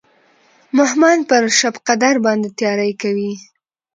[0.77, 3.33] مهمند پر شبقدر باندې تیاری کوي.